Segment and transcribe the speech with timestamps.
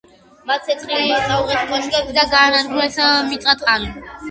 [0.51, 3.01] მათ ცეცხლი წაუკიდეს კოშკებს და გაანადგურეს
[3.31, 3.97] მიწაყრილი.